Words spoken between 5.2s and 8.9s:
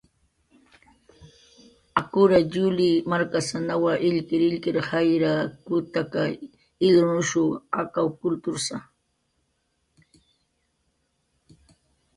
kantu, putaka, ilrunushsa akaw kultursa.